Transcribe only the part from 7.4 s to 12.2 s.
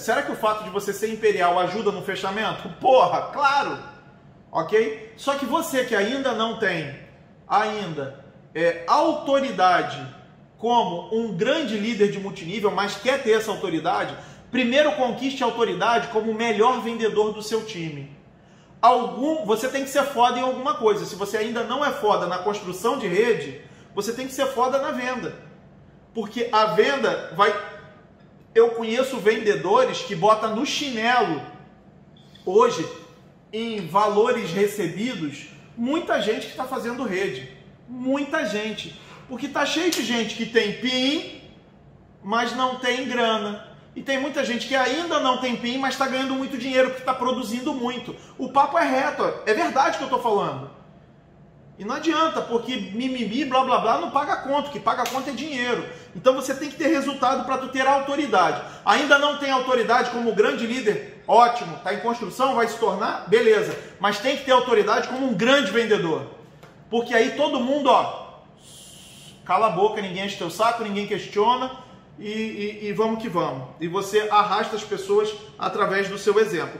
ainda é, autoridade como um grande líder de